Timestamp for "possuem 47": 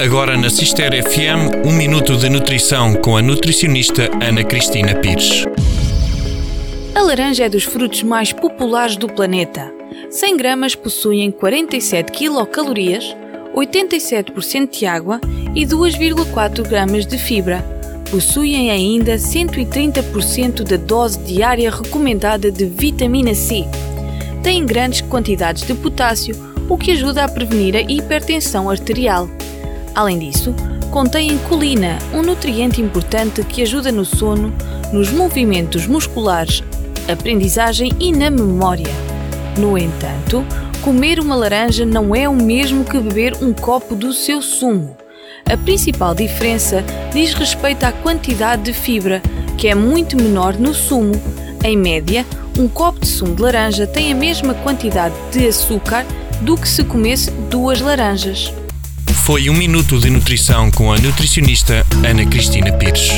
10.74-12.12